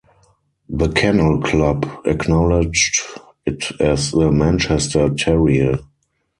The 0.67 0.89
Kennel 0.89 1.43
Club 1.43 1.87
acknowledged 2.05 3.01
it 3.45 3.71
as 3.79 4.09
the 4.09 4.31
Manchester 4.31 5.09
terrier. 5.11 5.77